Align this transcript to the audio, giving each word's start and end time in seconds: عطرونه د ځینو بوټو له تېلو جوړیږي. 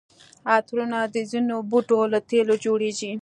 عطرونه 0.55 0.99
د 1.13 1.15
ځینو 1.31 1.55
بوټو 1.69 1.99
له 2.13 2.19
تېلو 2.29 2.55
جوړیږي. 2.65 3.11